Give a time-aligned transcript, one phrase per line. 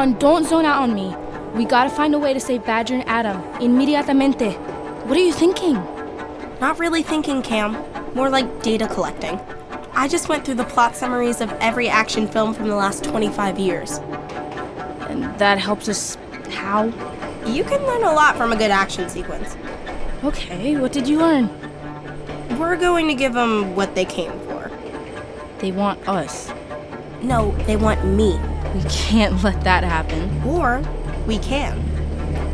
[0.00, 1.14] on, don't zone out on me.
[1.54, 3.42] We gotta find a way to save Badger and Adam.
[3.60, 4.52] Inmediatamente.
[5.06, 5.74] What are you thinking?
[6.58, 7.76] Not really thinking, Cam.
[8.14, 9.38] More like data collecting.
[9.92, 13.58] I just went through the plot summaries of every action film from the last 25
[13.58, 13.98] years.
[15.10, 16.16] And that helps us
[16.50, 16.84] how?
[17.44, 19.54] You can learn a lot from a good action sequence.
[20.24, 21.50] Okay, what did you learn?
[22.58, 24.70] We're going to give them what they came for.
[25.58, 26.50] They want us.
[27.22, 28.38] No, they want me.
[28.74, 30.42] We can't let that happen.
[30.46, 30.82] Or
[31.26, 31.78] we can.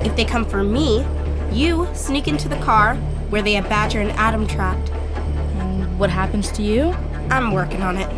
[0.04, 1.04] If they come for me,
[1.52, 2.96] you sneak into the car
[3.30, 4.90] where they have Badger and Adam trapped.
[4.90, 6.94] And what happens to you?
[7.30, 8.08] I'm working on it.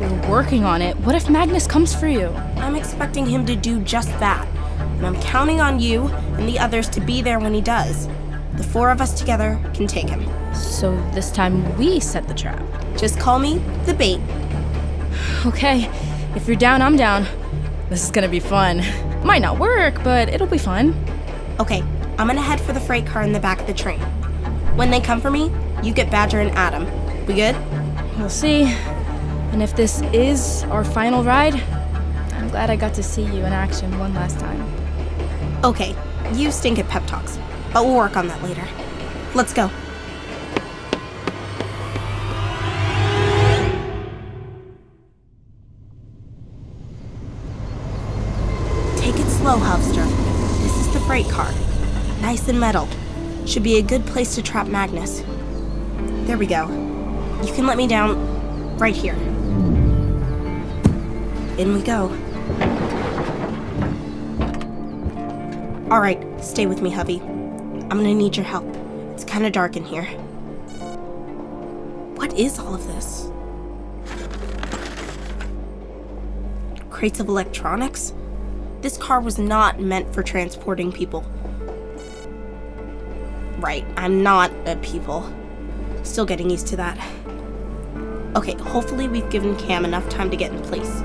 [0.00, 0.96] You're working on it.
[0.98, 2.28] What if Magnus comes for you?
[2.56, 4.46] I'm expecting him to do just that.
[4.78, 6.06] And I'm counting on you
[6.36, 8.08] and the others to be there when he does.
[8.56, 10.26] The four of us together can take him.
[10.54, 12.62] So this time we set the trap.
[12.96, 14.20] Just call me the bait.
[15.46, 15.90] Okay,
[16.34, 17.26] if you're down, I'm down.
[17.88, 18.82] This is gonna be fun.
[19.24, 20.94] Might not work, but it'll be fun.
[21.60, 21.82] Okay,
[22.18, 24.00] I'm gonna head for the freight car in the back of the train.
[24.76, 26.86] When they come for me, you get Badger and Adam.
[27.26, 27.56] We good?
[28.16, 28.64] We'll see.
[29.52, 31.54] And if this is our final ride,
[32.32, 34.62] I'm glad I got to see you in action one last time.
[35.62, 35.94] Okay,
[36.32, 37.38] you stink at pep talks,
[37.72, 38.66] but we'll work on that later.
[39.34, 39.70] Let's go.
[49.42, 50.06] Slow, Hubster.
[50.62, 51.50] This is the freight car.
[52.20, 52.88] Nice and metal.
[53.44, 55.24] Should be a good place to trap Magnus.
[56.28, 56.68] There we go.
[57.42, 59.14] You can let me down right here.
[61.58, 62.02] In we go.
[65.90, 67.18] All right, stay with me, hubby.
[67.20, 68.64] I'm gonna need your help.
[69.12, 70.04] It's kind of dark in here.
[72.14, 73.28] What is all of this?
[76.90, 78.14] Crates of electronics?
[78.82, 81.24] This car was not meant for transporting people.
[83.58, 85.32] Right, I'm not a people.
[86.02, 86.98] Still getting used to that.
[88.34, 91.00] Okay, hopefully we've given Cam enough time to get in place.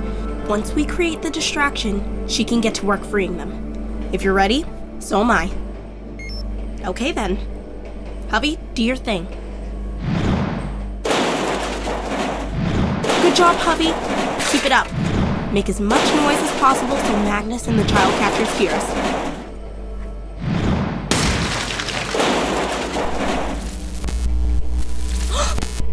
[0.47, 4.09] Once we create the distraction, she can get to work freeing them.
[4.11, 4.65] If you're ready,
[4.97, 5.51] so am I.
[6.83, 7.37] Okay then.
[8.29, 9.27] Hubby, do your thing.
[13.21, 13.93] Good job, hubby.
[14.49, 14.87] Keep it up.
[15.53, 18.83] Make as much noise as possible so Magnus and the child catchers hear us.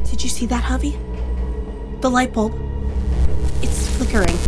[0.11, 0.99] Did you see that, hubby?
[2.01, 2.53] The light bulb.
[3.63, 4.37] It's flickering.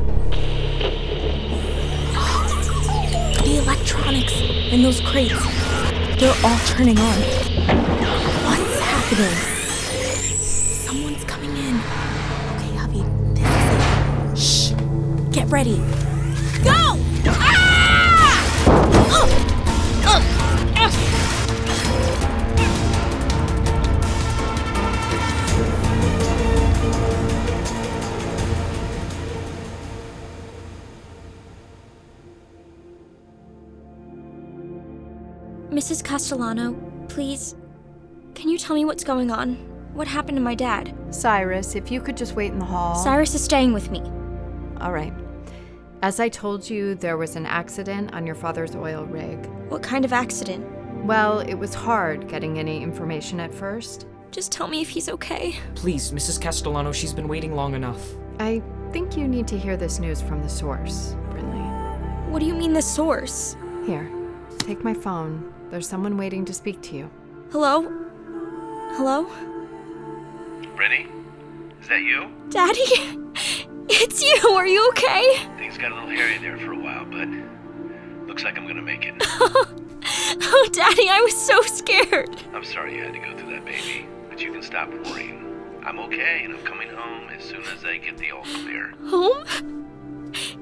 [3.46, 4.34] The electronics
[4.72, 5.40] in those crates.
[6.18, 7.18] They're all turning on.
[8.44, 9.55] What's happening?
[15.46, 15.76] Get ready.
[16.64, 16.98] Go!
[17.28, 18.42] Ah!
[35.70, 36.02] Mrs.
[36.02, 36.74] Castellano,
[37.08, 37.54] please,
[38.34, 39.54] can you tell me what's going on?
[39.94, 40.92] What happened to my dad?
[41.10, 42.96] Cyrus, if you could just wait in the hall.
[42.96, 44.00] Cyrus is staying with me.
[44.80, 45.12] All right.
[46.06, 49.44] As I told you, there was an accident on your father's oil rig.
[49.68, 50.64] What kind of accident?
[51.04, 54.06] Well, it was hard getting any information at first.
[54.30, 55.56] Just tell me if he's okay.
[55.74, 56.40] Please, Mrs.
[56.40, 58.00] Castellano, she's been waiting long enough.
[58.38, 58.62] I
[58.92, 62.28] think you need to hear this news from the source, Brynleigh.
[62.28, 63.56] What do you mean, the source?
[63.84, 64.08] Here,
[64.58, 65.52] take my phone.
[65.72, 67.10] There's someone waiting to speak to you.
[67.50, 67.82] Hello?
[68.92, 69.24] Hello?
[70.76, 71.08] Brittany?
[71.80, 72.30] Is that you?
[72.50, 73.25] Daddy?
[73.88, 74.50] It's you!
[74.50, 75.46] Are you okay?
[75.58, 77.28] Things got a little hairy there for a while, but
[78.26, 79.14] looks like I'm gonna make it.
[80.38, 82.30] Oh, Daddy, I was so scared.
[82.54, 85.42] I'm sorry you had to go through that, baby, but you can stop worrying.
[85.84, 88.92] I'm okay, and I'm coming home as soon as I get the all clear.
[89.08, 89.44] Home?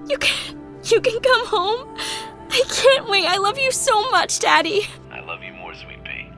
[0.09, 1.95] You can you can come home?
[2.51, 3.27] I can't wait.
[3.27, 4.83] I love you so much, Daddy.
[5.11, 6.31] I love you more, sweet pea.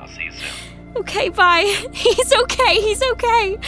[0.00, 0.96] I'll see you soon.
[0.96, 1.64] Okay, bye.
[1.92, 2.80] He's okay.
[2.80, 3.58] He's okay.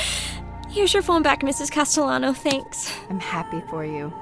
[0.74, 1.70] Here's your phone back, Mrs.
[1.70, 2.32] Castellano.
[2.32, 2.92] Thanks.
[3.08, 4.12] I'm happy for you.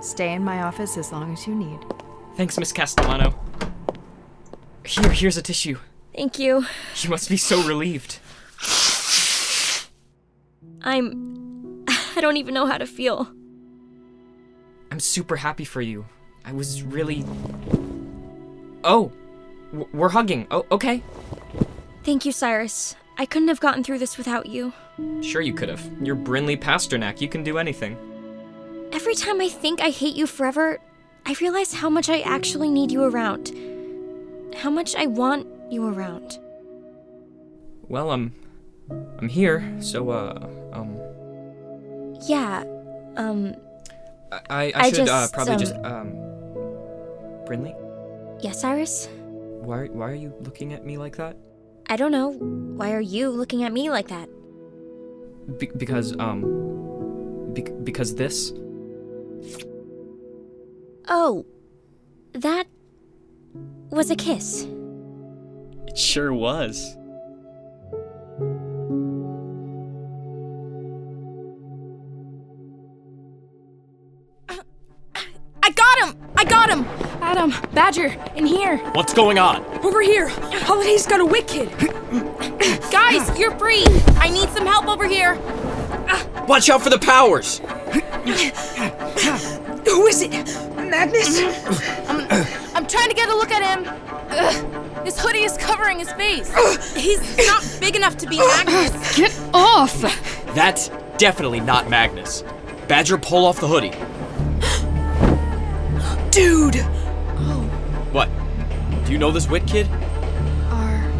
[0.00, 1.78] Stay in my office as long as you need.
[2.36, 3.34] Thanks, Miss Castellano.
[4.84, 5.78] Here, here's a tissue.
[6.14, 6.66] Thank you.
[7.00, 8.18] You must be so relieved.
[10.82, 11.82] I'm.
[12.14, 13.32] I don't even know how to feel.
[14.90, 16.04] I'm super happy for you.
[16.44, 17.24] I was really.
[18.84, 19.10] Oh,
[19.70, 20.46] w- we're hugging.
[20.50, 21.02] Oh, okay.
[22.04, 22.96] Thank you, Cyrus.
[23.16, 24.74] I couldn't have gotten through this without you.
[25.22, 25.82] Sure, you could have.
[26.00, 27.20] You're Brynleigh Pasternak.
[27.20, 27.96] You can do anything.
[28.92, 30.78] Every time I think I hate you forever,
[31.24, 33.52] I realize how much I actually need you around.
[34.56, 36.38] How much I want you around.
[37.88, 38.32] Well, um,
[39.18, 40.96] I'm here, so, uh, um,
[42.26, 42.64] Yeah,
[43.16, 43.54] um,
[44.50, 46.12] I, I, I should, uh, probably um, just, um,
[47.46, 47.76] Brynleigh?
[48.42, 49.08] yes, Cyrus?
[49.62, 51.36] Why, why are you looking at me like that?
[51.88, 52.32] I don't know.
[52.32, 54.28] Why are you looking at me like that?
[55.58, 58.52] Be- because, um, be- because this?
[61.08, 61.44] Oh,
[62.32, 62.66] that
[63.90, 64.66] was a kiss.
[65.88, 66.96] It sure was.
[77.42, 78.76] Adam, Badger, in here.
[78.92, 79.64] What's going on?
[79.84, 80.28] Over here.
[80.28, 81.68] Holiday's got a wit kid.
[82.92, 83.84] Guys, you're free.
[84.14, 85.34] I need some help over here.
[86.46, 87.58] Watch out for the powers!
[89.88, 90.32] Who is it?
[90.76, 91.40] Magnus?
[92.08, 92.20] I'm,
[92.76, 93.88] I'm trying to get a look at him.
[94.30, 96.48] Ugh, this hoodie is covering his face.
[96.94, 99.16] He's not big enough to be Magnus.
[99.16, 100.00] Get off!
[100.54, 102.44] That's definitely not Magnus.
[102.86, 103.90] Badger, pull off the hoodie.
[106.30, 106.86] Dude!
[108.12, 108.28] What?
[109.06, 109.88] Do you know this wit kid?
[110.70, 111.10] Ar.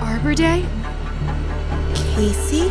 [0.00, 0.66] Arbor Day?
[1.94, 2.68] Casey?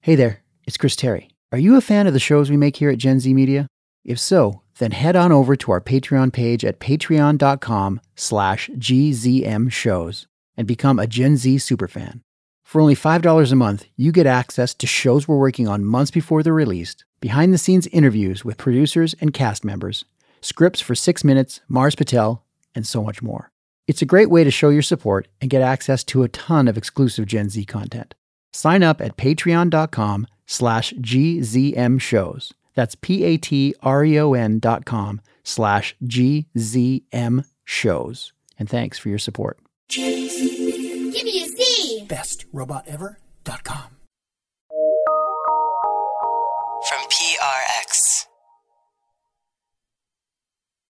[0.00, 1.30] Hey there, it's Chris Terry.
[1.52, 3.68] Are you a fan of the shows we make here at Gen Z Media?
[4.04, 10.26] If so, then head on over to our Patreon page at patreon.com slash gzmshows
[10.56, 12.20] and become a Gen Z superfan.
[12.64, 16.42] For only $5 a month, you get access to shows we're working on months before
[16.42, 20.04] they're released, behind-the-scenes interviews with producers and cast members,
[20.42, 22.44] scripts for 6 Minutes, Mars Patel,
[22.74, 23.50] and so much more.
[23.86, 26.76] It's a great way to show your support and get access to a ton of
[26.76, 28.14] exclusive Gen Z content.
[28.52, 32.52] Sign up at patreon.com slash gzm shows.
[32.78, 38.32] That's p-a-t-r-e-o-n dot com slash gzm shows.
[38.56, 39.58] And thanks for your support.
[39.88, 42.06] Give me a C.
[42.06, 43.97] BestRobotEver.com